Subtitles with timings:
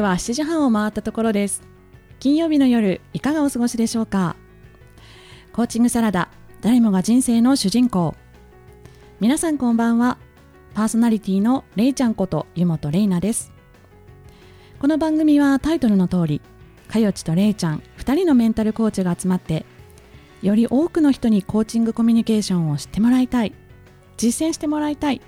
[0.00, 1.62] 刻は7時半を回ったところです。
[2.20, 4.34] 金曜日の夜いかがお過ごしでしょうか？
[5.52, 6.30] コーチングサラダ
[6.62, 8.14] 誰もが人生の主人公。
[9.20, 10.16] 皆さんこんばんは。
[10.72, 13.52] パーソナリティのれいちゃんこと湯本れいなです。
[14.78, 16.40] この番組はタイトルの通り
[16.88, 19.66] かよちとれいちゃん2人のメンタルコーチが集まって
[20.40, 23.52] より多くの人にコーチングコミュニケーションを知ってもらいたい
[24.16, 25.20] 実践してもらいたい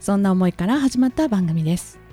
[0.00, 2.04] そんな思いから始まった番組です。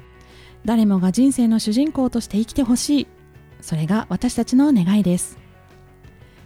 [0.65, 3.07] 誰もが人生の主人公として生きてほしい。
[3.61, 5.37] それが私たちの願いです。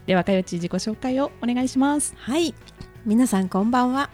[0.05, 2.15] ではかよち自己紹介をお願いします。
[2.17, 2.55] はい。
[3.05, 4.09] 皆さんこんばんは。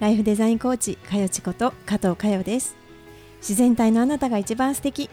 [0.00, 2.76] ライフデザインコーチかよちこと加藤かよです。
[3.38, 5.10] 自然体のあなたが一番素敵。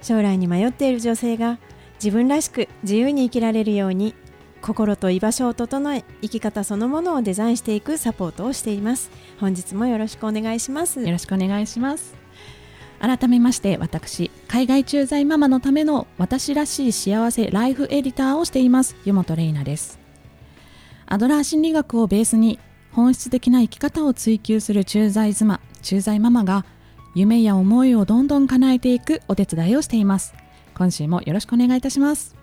[0.00, 1.58] 将来に迷っている女性が
[1.94, 4.14] 自分らしく自由に生きられるように
[4.60, 9.10] 心と居場所を整え生き方そのものをデザインしていくサポートをしています。
[9.40, 11.00] 本日もよろしくお願いします。
[11.00, 12.21] よろしくお願いします
[13.02, 18.94] 改めまして私海外駐在ママのための私らしい幸せライフエディターをしています。
[19.04, 19.98] 湯本玲奈です。
[21.06, 22.60] アドラー心理学をベースに
[22.92, 26.64] 本質的な生き方を追求する駐在妻駐在ママが
[27.16, 30.32] 夢や思いをどんどん叶えていくお手伝いをしています。
[30.72, 32.36] 今週もよろしくお願いいたします。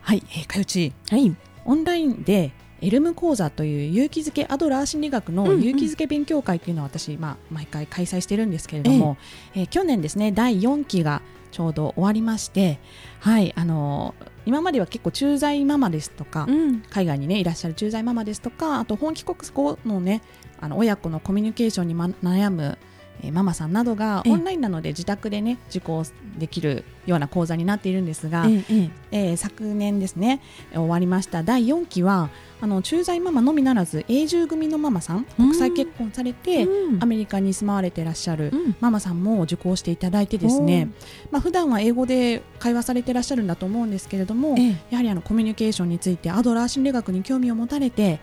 [0.00, 1.32] はい、えー、かよちはい。
[1.64, 2.50] オンラインで
[2.84, 9.16] エルム講座という勇気づけアドラー心理学の勇気づけ勉強会というのを私、まあ、毎回開催してるんですけれども、
[9.54, 9.64] ええ。
[9.64, 12.78] ー、去年ですね第4期がちょうど終わりまして、
[13.20, 20.20] はいあのー、今までは結構駐在ママですとか、うん、海外に、ね、いらっしゃる駐在ママですとかあと本帰国後の,、ね、
[20.60, 22.76] あの親子のコミュニケーションに、ま、悩む
[23.24, 26.04] えママさんなどがオンラインなので自宅でね受講
[26.38, 30.40] できるような講座になっているんですが、ええー、昨年ですね
[30.72, 31.42] 終わりました。
[31.42, 40.88] 第4期はあの駐在ママのみならず永住組のママさん国際結婚されて、うん、アメリカに住まわれていらっしゃるママさんも受講していただいてですね、
[41.30, 44.56] まあ普段は英語で会話されていらっしゃるんだと思うんですけれども、
[44.90, 48.20] やはりあのコミュニケーションについてアドラー心理学に興味を持たれて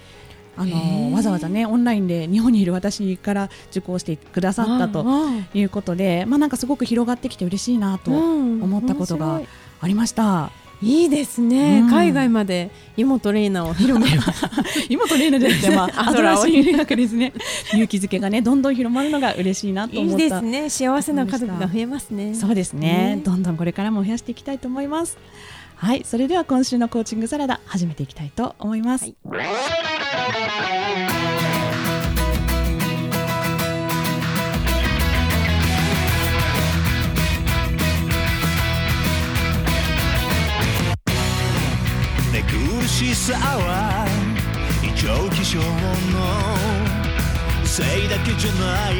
[0.58, 5.06] あのわざわざねオンラインで日本にいる私から受講してくださったと
[5.54, 9.42] いうことで、まあなんかすごく広がってきて嬉しいなと思ったことが
[9.80, 10.52] ありました。
[10.82, 14.20] いいですね、うん、海外まで妹玲奈を広める
[14.90, 17.34] 妹玲奈じゃなくて、まあ、 アドラー心理学ですね。
[17.72, 20.70] 勇気づけがねどんどん広まるのが嬉しいなと思ったいいですね。
[20.70, 22.34] 幸せな家族が増えますね。
[22.34, 25.18] そうですね、ね、どんどんこれからも増やしていきたいと思います。
[25.76, 29.16] はいそれでは今週のコーチングサラダ始めていきたいと思います、はい。
[29.24, 29.38] 苦
[43.04, 44.06] しさは
[44.84, 45.66] 異常気象の
[47.66, 48.96] せいだけじゃない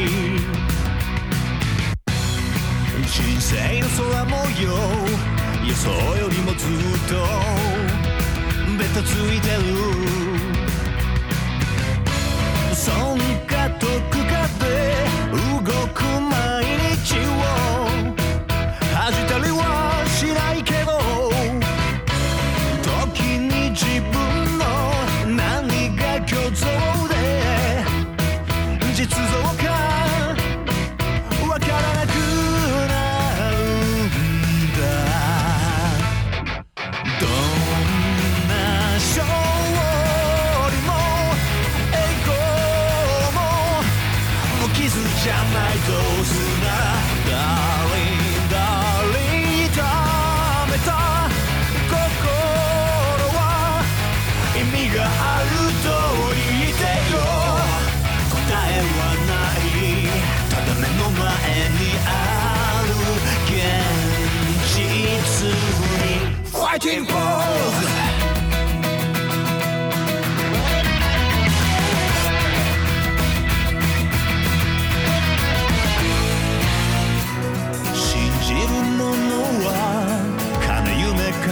[3.06, 4.74] 人生の空模様
[5.68, 6.70] 予想よりもずっ
[7.08, 7.14] と
[8.80, 9.50] ベタついて
[10.16, 10.21] る。
[12.84, 13.16] 損
[13.46, 13.90] か得
[14.26, 16.31] かで動く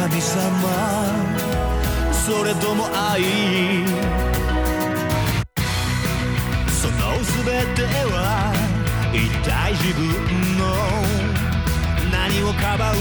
[0.09, 0.41] 神様
[2.11, 3.21] それとも愛
[6.67, 7.45] その全
[7.75, 8.51] ては
[9.13, 10.01] 一体自分
[10.57, 10.61] の
[12.11, 13.00] 何をかばうの？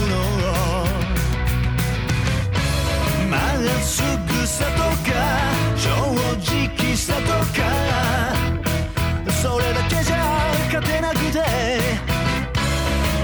[3.30, 4.78] まっすぐさと
[5.10, 5.12] か
[5.76, 5.88] 正
[6.44, 7.20] 直さと
[7.58, 7.64] か。
[9.32, 10.16] それだけじゃ
[10.66, 11.42] 勝てなくて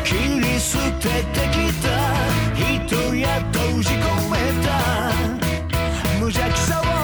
[0.04, 2.33] 切り捨ててきた。
[2.86, 5.12] 人や閉じ込めた
[6.18, 7.03] 無邪気さを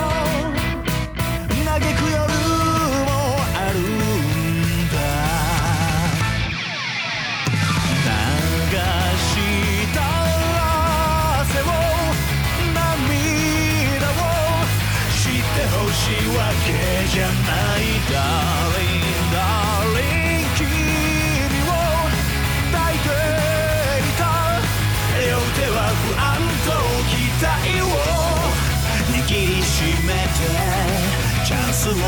[31.45, 32.01] チャンスを狙っ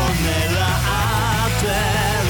[1.61, 2.22] て。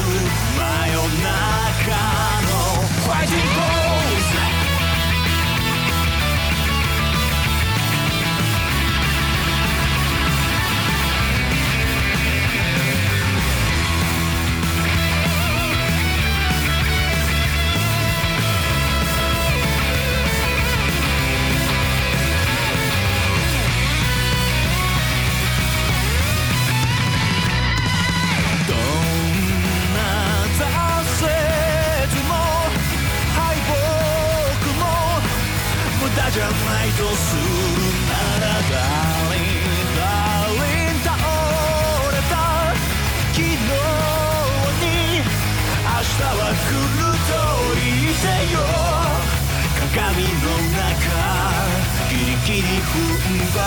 [52.45, 53.57] ギリギリ踏ん張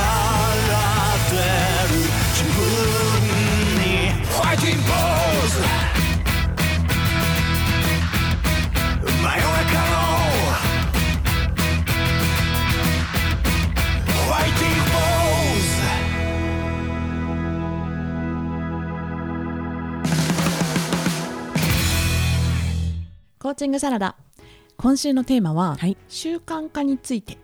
[1.17, 1.34] って
[1.94, 1.96] る。
[2.34, 2.61] 自分
[3.81, 3.84] に
[4.23, 4.94] ファイティングポー
[5.49, 5.56] ズ。
[9.23, 9.96] 真夜中の
[14.05, 15.73] ファイティングポーズ。
[23.38, 24.17] コーチングサラダ。
[24.76, 25.96] 今週のテーマは、はい。
[26.08, 27.38] 習慣化について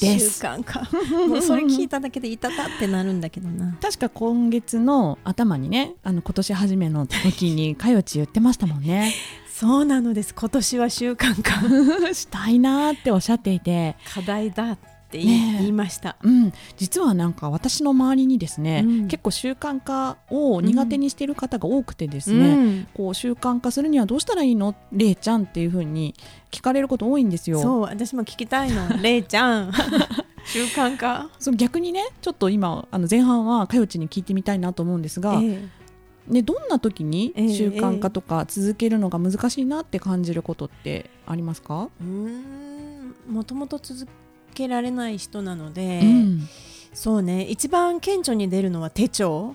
[0.00, 0.40] です。
[0.40, 0.88] 習慣か。
[1.28, 3.76] もうそれ聞いただけでいたたってなるんだけどな。
[3.80, 9.12] 確か今月の頭にねあの今年初めの時にかよち言ってましたもんね。
[9.52, 10.34] そうなのです。
[10.34, 11.52] 今年は習慣化
[12.14, 13.96] したいなーっておっしゃっていて。
[14.12, 15.58] 課題だって言い,、ねえ。
[15.60, 16.16] 言いました。
[16.22, 19.08] うん、実はなんか私の周りにですね、うん。
[19.08, 22.88] 結構習慣化を苦手にしている方が多くてですね、うん。
[22.94, 24.74] こう習慣化するにはどうしたらいいの？
[24.92, 26.14] れいちゃんっていう風に
[26.50, 27.60] 聞かれること多いんですよ。
[27.60, 28.88] そう私も聞きたいの。
[29.02, 29.72] れいちゃん。
[30.44, 31.30] 習慣化？
[31.38, 35.68] そう逆にねちょっと今あの前半はかよちに聞いてみたいなと思うんですが、え
[36.28, 43.14] ね、どんな時にええ習慣化とか続けるのが難しいなって感じることってありますか、えうーん。
[43.28, 44.06] もともと続
[44.52, 46.48] けられない人なので、うん、
[46.92, 47.44] そうね。
[47.44, 49.54] 一番顕著に出るのは手帳。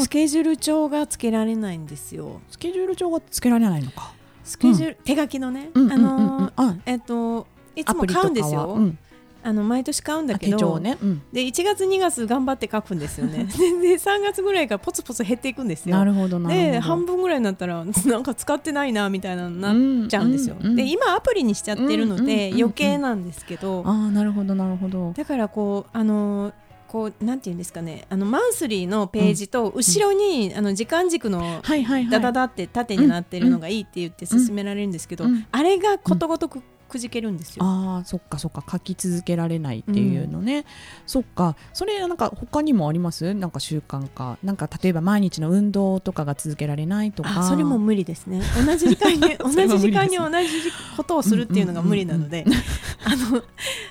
[0.00, 2.40] スケジュール帳がつけられないんですよ。
[2.50, 4.12] スケジュール帳がつけられないのか。
[4.44, 6.52] スケジュール、手書きのね、うんあの
[6.84, 8.98] えっといつも買うんですよ、うん
[9.44, 11.22] あの毎年買うんだあけどね、うん。
[11.32, 13.44] で1月2月頑張って書くんですよね。
[13.82, 15.94] で3月ぐらいからポツポツ減っていくんですよ。
[15.94, 16.72] なるほどなるほど。
[16.72, 22.60] で半分ぐらいになったら なんか使ってないなみたいなのになっちゃうんですよ、うんうんで今アプリにしちゃってるのでうんうんうんうん。
[22.62, 25.12] 余計なんですけど、ああなるほどなるほど。
[25.16, 26.52] だからこうあの
[26.94, 28.06] こうなんていうんですかね。
[28.08, 31.60] あのマンスリーのページと後ろに、あの時間軸の。
[32.08, 35.44] ダダダって縦になってるのがいいって言って勧められるんですけど、うん。
[35.50, 36.62] あれがことごとく
[36.94, 37.64] くじけるんですよ。
[37.64, 38.64] ああそっかそっか。
[38.70, 40.64] 書き続けられないっていうのね、
[41.06, 41.56] そっか。
[41.72, 43.34] それなんか他にもあります？
[43.34, 44.38] なんか習慣化。
[44.44, 47.40] なんか例えば毎日の運動とかが続けられないとか。
[47.40, 48.42] あそれも無理ですね。
[48.64, 50.48] 同じ時間に 同じ時間に同じ
[50.96, 52.44] ことをするっていうのが無理なので。
[53.06, 53.42] あの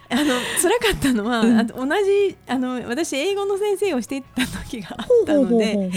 [0.10, 0.24] あの
[0.62, 1.60] 辛かったのは、うん。
[1.60, 5.92] あと同じあの私英語の先生をしていた時があったので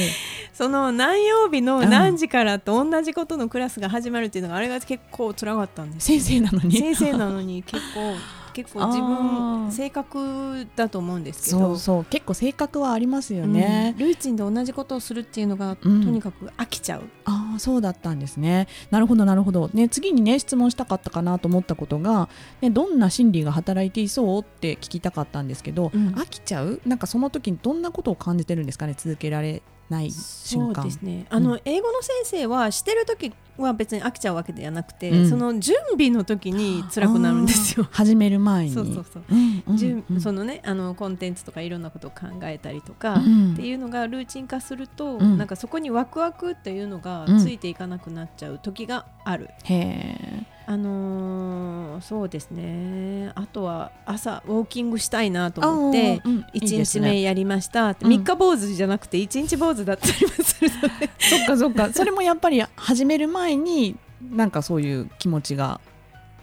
[0.52, 6.76] その何曜日の何時からと同じことのクラスが始まるっていうのがあれが結構辛かったんです先生なのに？
[6.76, 8.14] 先生なのに結構
[8.56, 11.58] 結構自分性格だと思うんですけど。
[11.58, 12.04] そうそう。
[12.06, 14.06] 結構性格はありますよね、うん。
[14.06, 16.02] ルーチンで同じことをするっていうのが、うん。
[16.02, 17.02] とにかく飽きちゃう。
[17.26, 18.66] ああそうだったんですね。
[18.90, 19.68] なるほどなるほど。
[19.74, 22.30] ね次にね質問したかったかなと思ったことが、
[22.62, 26.14] ね、どんな心理が働いていそうって聞きたかったんですけど、うん。
[26.14, 26.80] 飽きちゃう？
[26.86, 29.60] なんかその時にどんなことを感じてるんですかね続けられ
[29.90, 30.76] ない瞬間。
[30.76, 31.26] そうですね。
[31.28, 35.28] あの、英語の先生はしてる時は別に飽きちゃうわけではなくて、うん。
[35.28, 37.88] その準備の時に辛くなるんですよ。
[37.90, 38.72] 始める前に。
[38.72, 39.24] そうそうそう。
[39.30, 40.20] うんうん準うん。
[40.20, 43.52] そのねあのコンテンツとかいろんなことを考えたりとか、うん。
[43.54, 45.38] っていうのがルーチン化すると、うん。
[45.38, 47.38] なんかそこにワクワクっていうのがうん。
[47.40, 49.50] ついていかなくなっちゃう時がある。
[49.64, 53.30] へえあのーそうですね。
[53.36, 57.08] あとは朝ウォーキングしたいなと思ってあーうんいい1ですね。
[57.10, 57.90] 日目やりました。
[57.90, 58.12] ってうん。
[58.12, 61.10] 3日坊主じゃなくて1日坊主だったりもするので。
[61.18, 61.92] そっかそっか。
[61.94, 63.96] それもやっぱり始める前に
[64.30, 65.80] なんかそういう気持ちが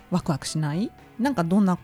[0.09, 0.89] ワクワクしない？
[1.19, 1.77] なんかどんな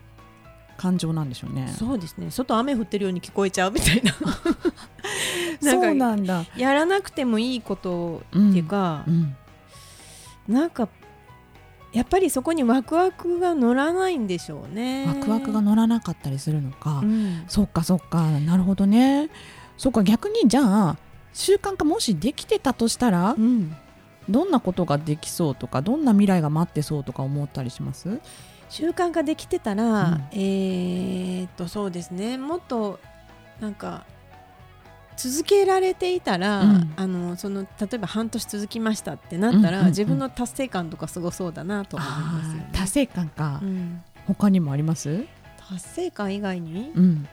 [0.77, 1.67] 感情なんでしょうね。
[1.77, 2.31] そうですね。
[2.31, 4.13] 外雨降ってるように聞こえちゃうみたいな。
[5.61, 6.45] そうかなんだ。
[6.55, 9.35] やらなくてもいいことっていうかう、ん。
[10.47, 10.87] なんか
[11.91, 15.05] やっぱりそこにワクワクが乗らないんでしょうね。
[15.07, 17.43] ワクワクが乗らなかったりするのか、うん。
[17.47, 18.29] そっかそっか。
[18.39, 19.29] なるほどね。
[19.77, 20.97] そっか逆にじゃあ
[21.33, 23.75] 習慣化もしできてたとしたらうん。
[24.29, 28.19] どんなことができそうとかどんな未来が待ってそうとか思ったりします？
[28.69, 30.23] 習慣化できてたら、うん。
[30.33, 32.37] えーっとそうですね。
[32.37, 32.99] もっと
[33.59, 34.05] なんか
[35.19, 36.93] 続けられていたら、うん。
[36.95, 42.69] あのその例えば半年続きましたってなったら、自分の達成感とかすごそうだなと思いますよ、ね。
[42.71, 44.01] 達成感か、うん。
[44.27, 45.25] 他にもあります？
[45.69, 46.91] 達成感以外に？
[46.95, 47.27] うん。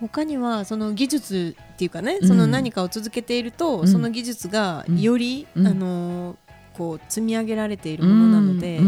[0.00, 2.28] 他にはその技術っていうかね、うん。
[2.28, 3.88] その何かを続けていると、うん。
[3.88, 5.66] その技術がより、うん。
[5.66, 6.38] あの
[6.72, 8.80] こう積み上げられているものなので、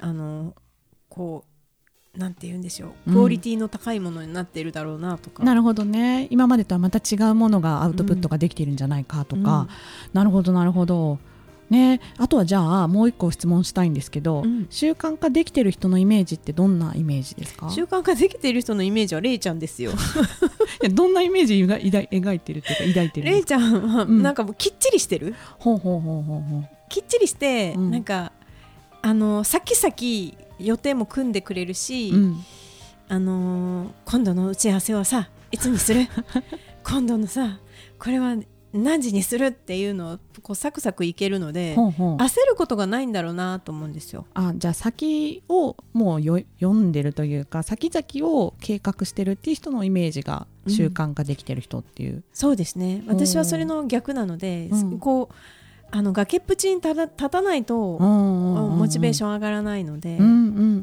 [0.00, 0.54] あの
[1.10, 1.51] こう
[2.16, 3.14] なんて言うんでしょううん。
[3.14, 5.42] クオリティの高いものになっているだろうなとか。
[5.44, 6.28] なるほどね。
[6.30, 9.66] 今までとはまた違うものがアウトプットができているんじゃないかとか、
[10.12, 11.18] なるほどなるほど。
[11.70, 12.02] ね。
[12.18, 14.66] あとはじゃあもう一個質問したいんですけど、うん。
[14.68, 17.70] 習慣化できてる人のイメージってどんなイメージですか？
[17.70, 19.92] 習慣化できている人のイメージはレイちゃんですよ。
[20.92, 24.22] どんなイメージが描いてるっていうか抱いてるんレイですかちゃんはうん。
[24.22, 26.68] なんかもうきっちりしてる、ほうほうほうほうほう。
[26.90, 27.90] きっちりして、うん。
[27.90, 28.32] なんか
[29.00, 32.36] あの先々予定も組んでくれるし、うん。
[33.08, 36.06] あのー今度の打ち合わせはさいつにする？
[36.84, 37.58] 今度のさ
[37.98, 38.36] これは
[38.72, 39.46] 何時にする？
[39.46, 42.18] っていうのをこうサクサクいけるので焦
[42.48, 44.26] ることがないんだろうなと思うんですよ。
[44.32, 53.02] あじゃあ先をもうよ読んでるというか先々を計画してるっていう人のイメージが習慣化できてる人っていう、そうですね。
[53.08, 54.98] 私はそれの逆なので、うん。
[54.98, 55.34] こう
[55.94, 60.16] あの崖っぷちに立た立たないと、モチベーショョン上がらないので、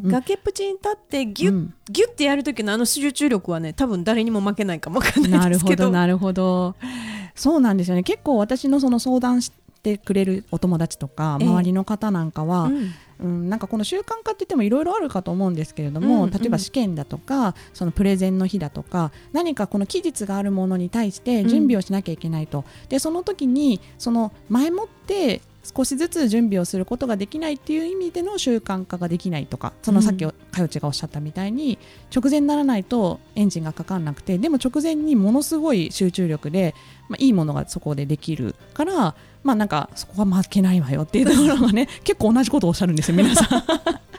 [0.08, 1.74] 崖っぷちに立ってギュッ、うん。
[1.90, 5.86] ギュッてやる時のあの集中力はね多分誰にも負けないかもわかんなないるほですけど。
[5.86, 6.76] どなるほど。
[7.34, 8.04] そうなんですよね。
[8.04, 9.52] 結構私のその相談し
[9.82, 11.48] てくれるお友達とかええ。
[11.48, 25.42] 周りの方なんかは、うんうん、なんかこの習慣化って言ってもいろいろあるかと思うんですけれども、うん例えば試験だとかそのプレゼンの日だとか何かこの期日があるものに対して準備をしなきゃいけないと、でその時にその前もって
[25.76, 31.78] 少しずつ準備をすることができないっていう意味での習慣化ができないとかそのさっきうかよちがおっしゃったみたいに
[32.16, 36.76] 直前にならないとエンジンがかかんなくてでも直前にものすごい集中力で、
[37.08, 43.64] まあ、いいものがそこでできるからまあなんかそこは負けないわよっていうところがね結構同じことをおっしゃるんですよ皆さん。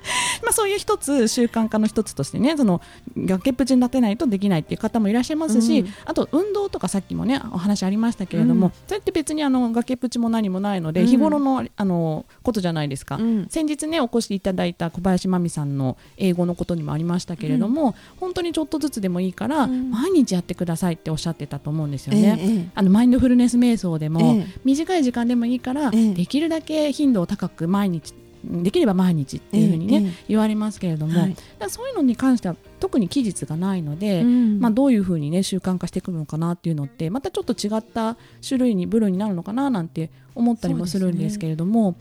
[0.43, 2.81] まあそういう一つ習慣化の一つとしてねその
[3.17, 8.73] 崖っぷちに立てないとできないっていう方もいらっしゃいますし、うんあと運動とかさっきもねお話ありましたけれども、うん。
[8.87, 11.07] それって別にあの崖っぷちも何もないので、うん。
[11.07, 13.47] 日頃のあのことじゃないですか、うん。
[13.49, 19.91] 先日ねお越しいただいた小林真美さんの英語のことにもありましたけれども、本当にちょっとずつでもいいから、うん。
[19.91, 22.39] 毎日やってくださいっておっしゃってたと思うんですよね。
[22.39, 22.69] ええええ。
[22.75, 24.47] あのマインドフルネス瞑想でも、ええ。
[24.65, 26.15] 短い時間でもいいから、ええ。
[26.15, 31.37] できるだけ頻度を高く毎日できれば毎日っていうふうにね、えええ言われますけれども、はい。
[31.69, 34.61] そういうのに関しては特に期日がないので、うん。
[34.61, 38.17] まあ、どういうふうにね習慣化してくるのかなっていうのってまたちょっと違った
[38.47, 41.97] 種類に部類になるのかななんて思ったりもするんですけれども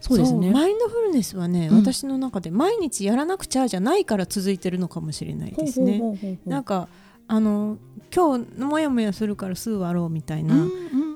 [0.00, 0.50] そうですね。
[0.50, 1.76] マインドフルネスはね、うん。
[1.78, 6.38] 私の中で毎日やらなくちゃじゃないから続いてるのかもしれないですね。
[6.44, 6.88] なんか
[7.26, 7.78] あの
[8.14, 10.54] 今日もやもやするからすぐ終わろうみたいな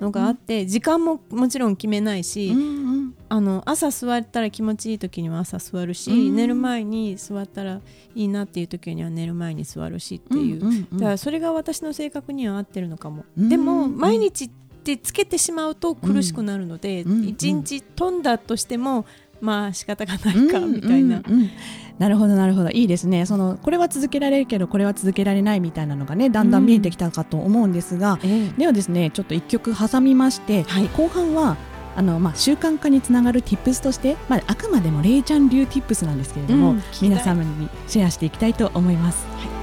[0.01, 2.63] のがあって、時間ももちろん決めないし、うんう
[2.97, 3.15] ん。
[3.29, 6.35] あの朝座ったら気持ちいい時には朝座るし、うん。
[6.35, 7.81] 寝る前に座ったら
[8.15, 13.49] いいなっていう時には寝る前に座るしっていう、んんんだからそれが私の性格には合ってるのかも、うん。
[13.49, 14.51] でも毎日っ
[14.83, 17.29] てつけてしまうと苦しくなるので、うん。
[17.29, 19.05] 一日飛んだとしても
[19.41, 21.51] まあ仕方がないかみたいな、うんうんうん。
[21.99, 22.71] なるほどなるほど。
[22.71, 23.27] いいですね。
[23.27, 28.53] そのこれは続けられるけどこれは続けられないみたいなのがねだんだん見えてきたかと思うんですが、ええ。
[28.59, 30.89] ではですねちょっと一曲挟みまして、はい。
[30.89, 31.57] 後半は
[31.97, 39.27] あのまあ習慣化につながる Tips として、まあ、あくまでもレイちゃん流 Tips なんですけれども、うん皆様にシェアしていきたいと思います。
[39.27, 39.58] Open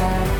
[0.00, 0.39] Bye.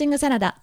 [0.00, 0.56] チングサラダ。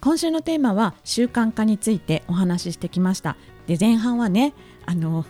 [0.00, 3.36] 今週のテーマは習慣化についてお話ししてきました。
[3.66, 4.54] で前半はね
[4.86, 5.26] あの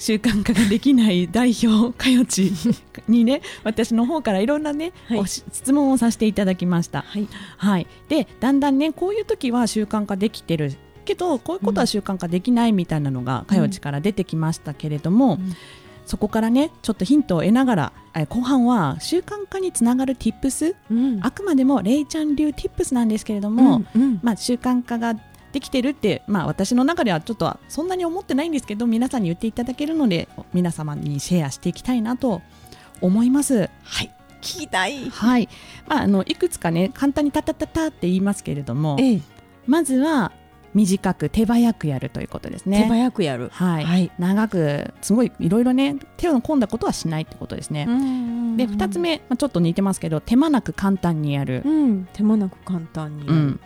[0.00, 2.52] 習慣化ができない 代表かよち
[3.06, 5.26] にね私の方からいろんなね、はい。
[5.28, 7.02] 質問をさせていただきました。
[7.02, 7.28] はい。
[7.58, 10.72] はい、でだんだんねこういう時は習慣化できてる。
[11.04, 15.56] けどこういうことは習慣化できないみたいなのが、かよちから出てきましたけれども、ん
[16.08, 21.20] そこからねちょっとヒントを得ながらえ後半は習慣化につながる Tips うん。
[21.22, 24.20] あくまでもレイちゃん流 Tips なんですけれども、うんうん。
[24.22, 25.14] まあ、習慣化が
[25.52, 32.42] できてるって、まあ、私の中ではちょっとはそんなに思ってないんですけど皆さんに言っていただけるので皆様にシェアしていきたいなと
[33.00, 33.70] 思います。
[33.82, 34.14] はい。
[34.40, 35.10] 聞きたい。
[35.10, 35.48] はい、
[35.86, 39.20] まあ、あのいくつかね簡単にタタタタって言いますけれどもええ。
[39.66, 40.32] まずは
[40.74, 42.86] 短く手早くやるということです手ね。
[42.88, 43.50] 早くやる。
[43.52, 44.10] はい、はい。
[44.18, 47.86] 長くすごいいろいろね手を込んだことはしないってことですね。
[48.56, 51.62] でで2つ目、まあ、ちょっと似てますけど手間なく簡単にやる。
[51.64, 52.08] うん。
[52.12, 53.60] 手間なく簡単にうん、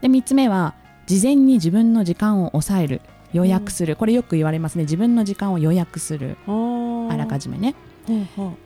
[0.00, 0.74] で3つ目は
[1.06, 3.00] 事前に自分の時間を抑える。
[3.32, 4.84] 予約する、これよく言われますね。
[4.84, 6.38] 自分の時間を予約する。
[6.46, 7.74] あらかじじめね。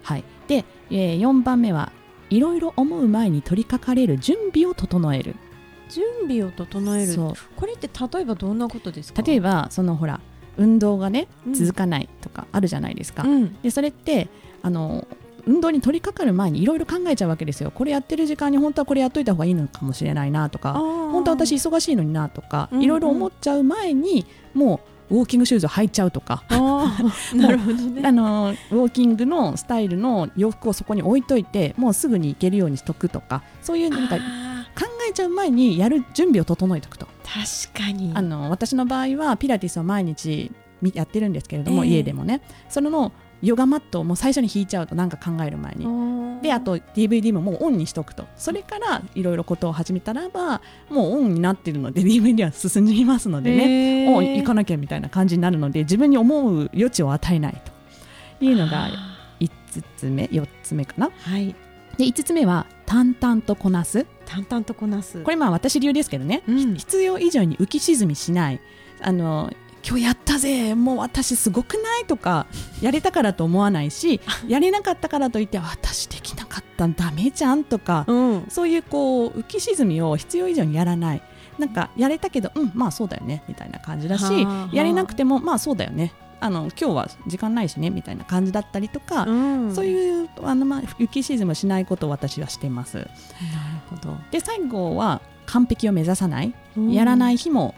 [0.03, 1.91] はい、で、え4番目は
[2.31, 5.37] いろいろ思う前に取り掛かれる準備を整える。
[5.93, 7.15] う準備を整える。
[7.57, 9.23] これって例えばどんなことですか？
[9.23, 10.21] 例えばそのほら
[10.57, 11.55] 運動がねうん。
[11.55, 13.23] 続かないとかあるじゃないですか。
[13.23, 13.57] うん。
[13.63, 14.29] でそれって
[14.63, 15.07] あの
[15.45, 17.71] 運動に取り掛かる前にいろいろ考えちゃうわけですよ。
[17.73, 24.25] これやってる時間に本当はこれやっといた方がいいのかもしれないなとか本本当は私忙しいのになとかいろいろ思っちゃう前に
[24.55, 26.45] もうウォーキングシューズを履いちゃうとか。
[27.35, 28.03] なるほどね。
[28.07, 34.17] あのウォーキングのスタイルの洋服をそこに置いといてもうすぐに行けるようにしとくとかそういうなんか
[34.79, 37.07] 考あえちゃう前にやる準備を整えておくと。
[37.25, 38.13] ー確かに。
[38.15, 41.91] あの私の場合はピラティスを毎日みやってるんですけれども、ええ。
[41.91, 42.43] 家でもね。
[42.69, 45.87] それのヨガマットをもう最初に引いちゃうとなんか考える前に。
[46.43, 48.27] であと DVD ももうオンにしとくと。
[48.37, 57.73] それからいろいろことを始めたらばもうオンになってるので DVD は進んでいますのでね、ねお行かなきゃみたいな感じになるので自分に思う余地を与えないと。
[58.45, 58.89] いうのが
[59.41, 59.51] 5
[59.97, 61.11] つ目4つ目かな。
[61.11, 61.55] はい。
[61.97, 65.23] で5つ目は淡々とこなす淡々とこなす。
[65.23, 66.75] これまあ私流ですけどね、うん。
[66.75, 68.61] 必要以上に浮き沈みしない。
[69.01, 69.53] あの
[69.87, 70.75] 今日やったぜ。
[70.75, 72.47] もう私すごくないとか
[72.81, 78.47] やれたからと思わないしやれなかったからといって私できなかったダメじゃんとかうん。
[78.49, 81.23] そういうこう浮き沈みを必要以上にやらない。
[81.59, 84.25] なんかやれたけどうんまあそうだよねみたいな感じだし
[84.73, 89.75] やれなくてもまあそうだよねあの今日は時間ないしねみたいな感じだったりとか、うん。
[89.75, 92.99] そういうあの、まあ、浮き沈みをしないことを私はしてます。
[92.99, 93.09] なる
[93.91, 94.17] ほど。
[94.31, 96.55] で最後は完璧を目指さない、
[96.91, 97.75] やらない日も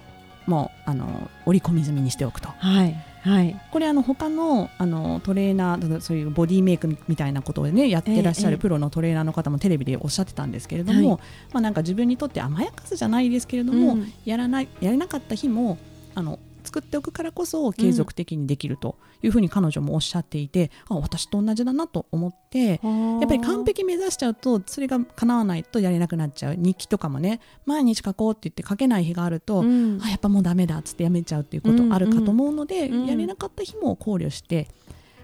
[0.47, 2.49] もうあの織り込み済みにしておくと。
[2.49, 3.59] はいはい。
[3.71, 11.21] これあの他のあのトレーナーそういうボディメイクみたいなことをねやってらっしゃええるプロのトレーナーの方もテレビでおっしゃってたんですけれども、はい。
[11.53, 14.13] まあなんか自分にとって甘やかすじゃないですけれども、うん。
[14.27, 15.79] やらないやれなかった日も
[16.15, 22.81] あの作っておくからこそ継続的にできるというふうに彼女もおっしゃっていて、あ私と同じだなと思ってやっ
[23.29, 30.01] ぱり完璧目指しちゃうとそれが叶わないとやれなくなっちゃう日記とかもね毎日書こうって言って書けない日があると、うん。
[30.03, 33.07] あやっぱもうダメだっつってやめちゃうっていうことあるかと思うので、うんうん。
[33.07, 34.69] やれなかった日も考慮して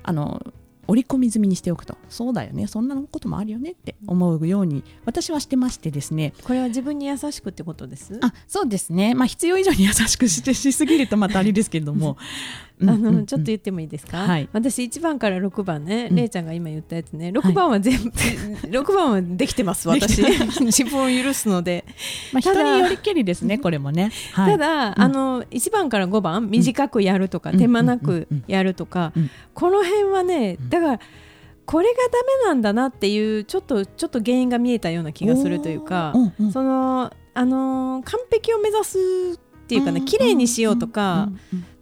[0.03, 0.40] あの
[0.86, 1.96] 織り込み済みにしておくと。
[2.08, 2.66] そうだよね。
[2.66, 6.32] そんなこともあるよねって思うように私はしてましてですね。
[6.44, 8.18] これは自分に優しくってことです？
[8.22, 9.14] あそうですね。
[9.14, 12.16] まあ必要以上に優しくしてしすぎるとまたあれですけれども
[12.82, 14.48] あの、ちょっと言ってもいいですか、はい。
[14.52, 16.16] 私1番から6番ね、うん。
[16.16, 17.28] れいちゃんが今言ったやつね。
[17.28, 18.10] 6番は全部、
[18.68, 20.22] 6番はできてます私。
[20.60, 21.84] 自分を許すので、
[22.32, 25.02] まあ人によりけりですねこれもね、はい、ただ、うん。
[25.02, 27.58] あの1番から5番短くやるとか、うん。
[27.58, 29.30] 手間なくやるとか、うん。
[29.54, 30.70] この辺はねうん。
[30.70, 31.00] だから
[31.66, 36.12] これがダメなんだなっていうちょっとちょっと原因が見えたような気がするというか、
[36.52, 38.98] そのあのー完璧を目指す
[39.36, 41.28] っっていうかね綺麗にしようとか、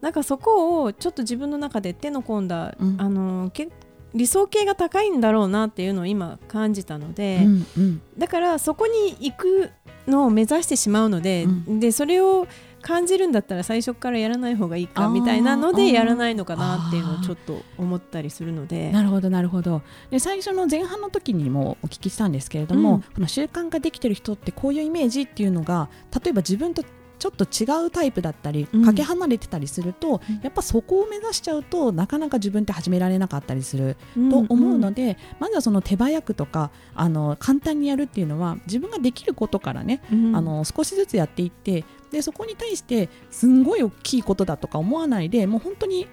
[0.01, 2.97] なんかそこをちょっと自分の中で手の込んだ、うん。
[2.99, 3.69] あのけ
[4.15, 8.03] 理想形が高いんだろうなっていうのを今感じたので、うんうん。
[8.17, 9.71] だからそこに行く
[10.07, 12.47] のを目指してしまうので,、うでそれを
[12.81, 18.91] 感じるんだったら最初からやらない方がいいかみたいなのでやらないのかなっていうのをちょっと思ったりするので。
[18.93, 19.83] なるほどなるほど。
[20.11, 23.01] で最初の前半の時にもお聞きしたんですけれども、うん。
[23.03, 25.91] この習慣ができてる人ってこういうイメージっていうのが
[26.25, 26.83] 例えば自分と
[27.19, 28.85] ちょっと違うタイプだったり、うん。
[28.85, 30.41] かけ離れてたりすると、うん。
[30.43, 40.37] やっぱそこを目指しちゃうとなかなか自分って始められなかったりするうんと思うので、まずはその手早くとかあの簡単にやるっていうのは自分ができることからね、うん。
[40.37, 46.09] あの少しずつやっていってでそこに対してすんごい大きいことだとか思わないでもう本当に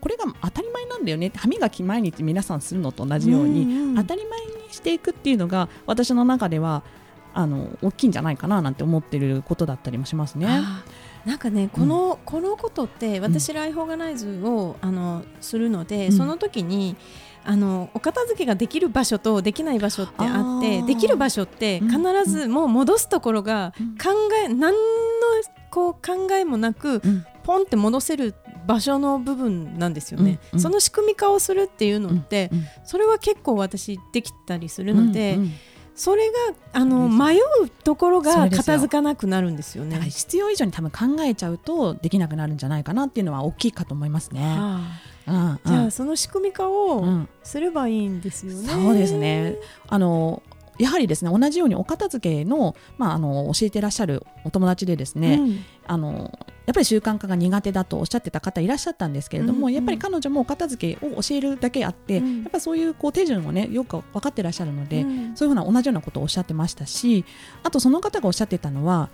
[0.00, 3.96] これが当たり前なんだよね歯磨き毎日皆さんするのと同じように、んん。
[3.96, 6.82] 当たり前にしていくっていうのが私の中では
[7.34, 10.46] あの大きいんじゃないかななんて思ってることだったりもしますね。
[11.24, 16.12] なんかねこの,、このことって私ライフオーガナイズをあのするので、うん。
[16.12, 16.96] その時に
[17.44, 23.96] あのお片付けができる場所とできない場所ってあってできる場所って必ずもう戻すところがうん。
[23.96, 24.10] 考
[24.44, 24.76] え何の
[25.70, 27.24] こう考えもなくうん。
[27.44, 28.36] ポンって戻せる
[28.68, 30.58] 場所の部分なんですよね、うん。
[30.58, 30.60] うん。
[30.60, 32.64] その仕組み化をするっていうのって、うん。
[32.84, 35.42] それは結構私できたりするので、うん。
[35.42, 35.52] うん
[35.94, 36.34] それが
[36.72, 40.00] あの迷うところが片付かなくなるんですよね。
[40.00, 44.40] 必要以上に多分考えちゃうとできなくなるんじゃないかなっていうのは大きいかと思いますね。
[44.42, 44.80] は
[45.28, 48.68] うんうんあじゃあその仕組み化うをんすればいいんですよね。
[48.68, 49.56] そうですね。
[49.88, 50.42] あの
[50.78, 55.64] やはりですね同じようにお片付けの,、まあ、あの教えてらっしゃるお友達でですね、うん。
[55.86, 59.74] あのやっぱり習慣化が苦手だとおっしゃってた方いらっしゃったんですけれども、うんうん。
[59.74, 62.42] やっぱり彼女もお片付けを教えるだけあって、うん。
[62.42, 65.36] やっぱりそういうこう手順をねよく分かってらっしゃるので、うん。
[65.36, 67.24] そういうふうな同じようなことをおっしゃってましたし
[67.62, 69.10] あとその方がおっしゃってたのは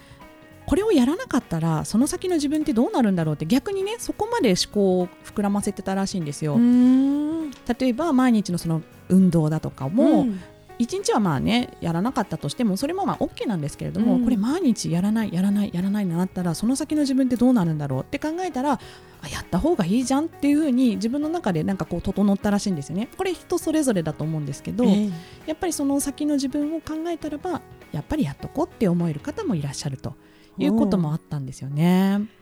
[0.67, 6.59] これをやらなかったらその先の自分ってどうなるんだろうって逆にねそこまで思考を膨らませてたらしいんですよ。
[6.59, 10.41] 例えば毎日のその運動だとかも、うん
[10.79, 14.25] 一日はまあねやらなかったとしてもそれもまあ OK なんですけれども、うん。
[14.25, 23.09] これ毎日やらないやらないやらないになったらその先の自分ってどうなるんだろうって考えたらあやった方がいいじゃんっていうふうに自分の中でなんかこう整ったらしいんですよね。
[23.17, 25.11] これ人それぞれだと思うんですけど、ええ。
[25.47, 27.61] やっぱりその先の自分を考えたらば
[27.93, 30.15] やっぱりやっとこうって思える方もいらっしゃると
[30.59, 32.38] いうこともあったんですよね。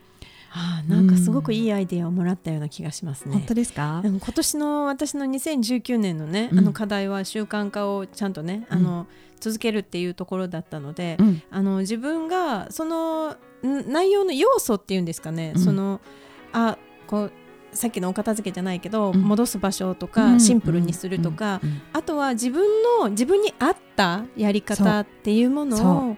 [0.58, 3.34] あーなんかすごくいいアイデアをもらったような気がしますね。
[3.34, 6.58] 本当ですか、うん今年の私の2019年のね、うん。
[6.58, 9.06] あの課題は習慣化をちゃんとね、あの
[9.38, 11.42] 続けるっていうところだったので、うん。
[11.50, 15.62] あの自分がそのん内容の要素っていうんですかね、うん。
[15.62, 16.00] その
[16.52, 17.32] あこう
[17.72, 19.20] さっきのお片付けじゃないけど、うん。
[19.22, 20.40] 戻す場所とか、うん。
[20.40, 21.68] シンプルにするとか、うん。
[21.70, 21.82] うん。
[21.92, 22.64] あとは自分
[23.00, 26.16] の自分に合ったやり方っていうもそのを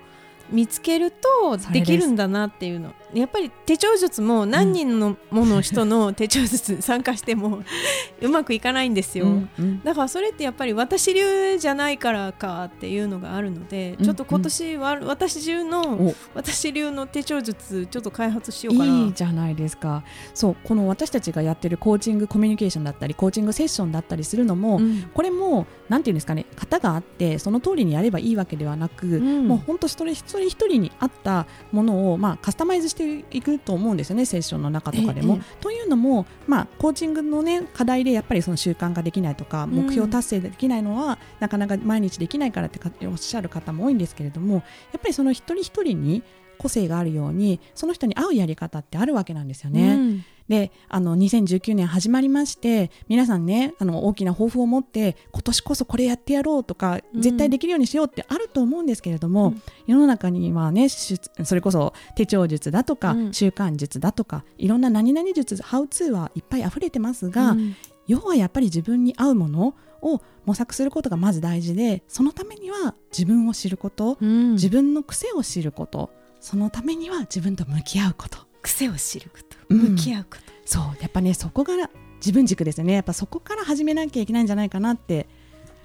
[0.51, 2.95] 見つけるとできるんだなっていうの。
[3.15, 7.63] やっぱり手帳術も何人のもの人の手帳術 参加しても
[8.21, 9.27] うまくいかないんですよ。
[9.27, 9.83] うんうん。
[9.83, 16.15] だからそれってやっぱり私流じゃないからかっていうのがあるので、うんちょっと今年は私流のお。
[16.35, 18.93] 私流の手帳術ちょっと開発しようかな。
[19.07, 20.03] いいじゃないですか。
[20.35, 25.11] そうこの私たちがやってるコーチングコミュニケーションだったりコーチングセッションだったりするのも、うん。
[25.15, 35.35] これもなんていうんですかね型があってその通りにやればいいわけではなく、んもう本当一人一人一人に合ったものを、まあ、カスタマイズしていくと思うんですよねセッションの中とかでも。
[35.35, 44.61] ええというのも、まあ、コーチングの、ね、課題でやっぱりその習慣ができないとかん目標達成できないのは、なかなか毎日できないからってかおっしゃる方も多いんですけれどもや
[44.99, 46.23] っぱりその一人一人に
[46.59, 49.95] 個性があるようにその人に合うやり方ってあるわけなんですよね。
[49.95, 57.23] うんであの2019年始まりまして皆さんねあの大きな抱負を持って今年こそこれやってやろうとかうん。
[57.23, 59.63] 絶対できるようにしようってあると思うんですけれども、うん。
[59.87, 63.33] 世の中にはねしそれこそ手帳術だとか、うん。
[63.33, 67.77] 習慣術だとかいろんな何々術ハウツーはいっぱい溢れてますが、うん。
[68.07, 74.53] 要はやっぱり自分に合うものを模索することがまず大事でそのためには自分を知ること、うん。
[74.53, 79.79] 自分の癖を知ることそのためには自分と向き合うこと癖を知ること、うん。
[79.95, 80.43] 向き合うこと。
[80.67, 80.83] そう。
[81.01, 81.73] やっぱねそこが
[82.17, 82.93] 自分軸ですよね。
[82.93, 85.27] やっぱそこから始めなきゃいけないんじゃないかなって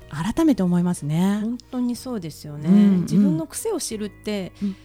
[0.10, 1.40] 改めて思いますね。
[1.42, 4.76] 本当にそうですよね、うん自分の癖を知るってうん。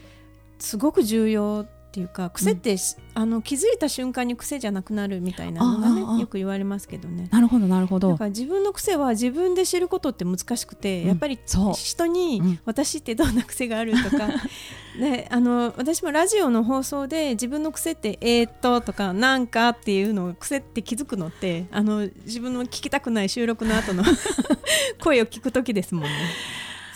[0.59, 7.29] すごく重要っていうか癖ってし、あの気づいた瞬間に癖じゃなくなるみたいなのがねよく言われますけどね。
[7.33, 8.17] なるほどなるほだど。
[8.17, 11.09] から自分の癖は自分で知ることって難しくて、うん。
[11.09, 11.39] やっぱり
[11.75, 12.59] 人にうん。
[12.65, 14.29] 私ってどんな癖があるとか、
[14.99, 24.03] ね、あの私もラジオの放送で自分の癖って「えー、っと」とか「なんか」っていうのを癖って気づくのってあの自分の聞きたくない収録の後の
[25.01, 26.11] 声を聞く時ですもんね。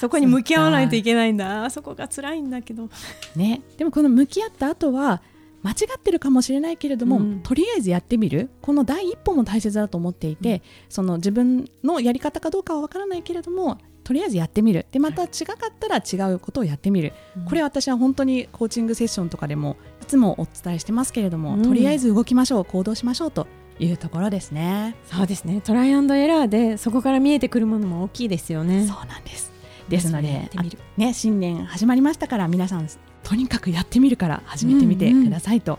[0.01, 1.71] そこに向き合わないといけないんだ。
[1.71, 2.91] そこが辛いんだけど。
[3.37, 5.23] ね、でもこの向き合った後は
[5.63, 7.41] 間違ってるかもしれないけれども、うん。
[7.45, 8.51] とりあえずやってみる。
[8.63, 14.87] この第一歩も大切だと思っていて、その自分のやり方かどうかはわからないけれどもとりあえずやってみる。
[14.91, 17.13] でまた違かったら違うことをやってみる、
[17.47, 21.63] これは私は本当にコーチングセッションとかでもいつもお伝えしてますけれども、うん。
[21.63, 23.47] とりあえず動きましょう行動しましょうと
[23.79, 24.97] いうところですね。
[25.05, 25.61] そうですね。
[25.63, 28.87] トライアンドエラーでそこから見えてくるものも大きいですよね。
[28.87, 29.53] そうなんです。
[29.89, 30.51] ですので
[30.97, 32.89] ね、新年始まりましたから皆さん
[33.23, 35.79] とにかくやってみるから始めてみてくださいと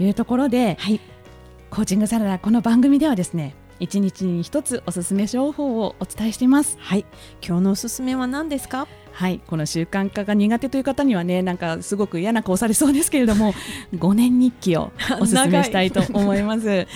[0.00, 1.00] いうところで、はい。
[1.70, 6.76] コーチングサラダこの番組ではですね一日に一つおすすめ情報をお伝えしています。
[6.80, 7.04] はい。
[7.46, 8.88] 今日のおすすめは何ですか？
[9.12, 9.40] はい。
[9.46, 13.52] この習慣化が苦手という方にはねなんかすごく嫌な顔されそうですけれども
[13.94, 16.66] 5年日記をおすすめしたいと思います。
[16.66, 16.86] 5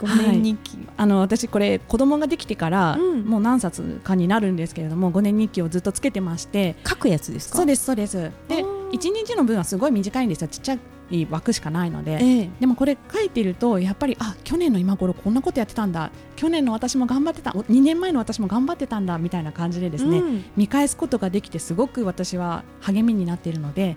[0.32, 3.22] 年日記、あの私これ子供ができてから、うん。
[3.24, 7.56] もう何冊かになるんですけれども5年日記をずっとつけてまして書くやつですか？
[7.58, 8.16] そうですそうです。
[8.18, 8.90] であー。
[8.90, 10.48] 1日の分はすごい短いんですよ。
[10.48, 10.76] ちっちゃ
[11.10, 12.50] い枠しかないので、ええ。
[12.60, 16.10] でもこれ書いてるとやっぱりあ去年の今頃こんなことやってたんだ。
[16.36, 17.52] 去年の私も頑張ってた。
[17.54, 19.18] お2年前の私も頑張ってたんだ。
[19.18, 20.44] みたいな感じでですね、うん。
[20.56, 23.96] 見返すことができてすごく私は励みになっているので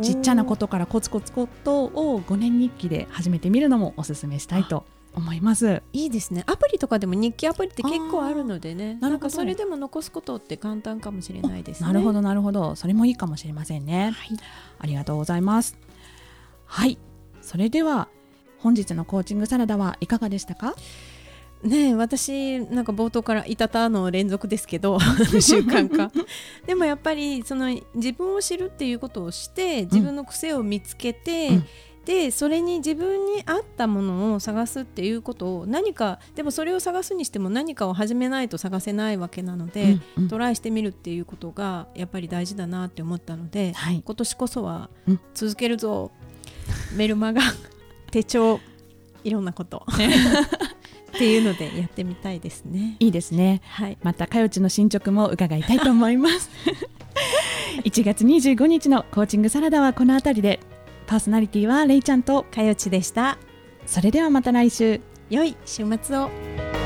[0.00, 5.82] ちっちゃなことからコツコツことを5年日記で始めてみるのもおすすめしたいと思います。
[5.92, 6.44] いいですね。
[6.46, 8.96] アプリとかでも日記アプリって結構あるのでね。
[9.00, 11.86] なんかそれでも残すことって簡単かもしれないですね。
[11.86, 12.74] なるほどなるほど。
[12.74, 14.12] それもいいかもしれませんね。
[14.14, 14.38] はい。
[14.78, 15.76] ありがとうございます。
[16.72, 16.96] はい。
[17.42, 18.08] それでは
[18.58, 20.74] 本日のコーチングサラダはいかがでしたか？
[21.62, 26.10] ねえ私なんか冒頭からいたたの連続ですけど習慣化
[26.66, 31.66] でもやっぱりその自分を知るっていうことをして自分の癖を見つけて、うん。
[32.04, 40.28] でそれに自分に合ったものを探すっていうことを何かでもそれを探すにしても何かを始めないと探せないわけなので、うんうん。
[40.28, 44.02] トライしてみるっていうことがやっぱり大事だなって思ったので、はい。
[44.04, 45.20] 今年こそはうん。
[45.34, 46.10] 続けるぞ、
[46.94, 47.40] メルマガ。
[48.10, 48.60] 手帳。
[49.24, 49.86] いろんなこと。
[51.14, 52.96] っていうのでやってみたいですね。
[52.98, 53.60] いいですね。
[53.66, 56.50] はい、またかよちの進捗も伺いたいと思います。
[57.84, 60.60] 1月25日のコーチングサラダはこの辺りで。
[61.06, 62.44] パーソナリティはれいちゃんと。
[62.50, 63.38] かよちでした。
[63.86, 65.00] それではまた来週。
[65.30, 66.81] 良い週末を。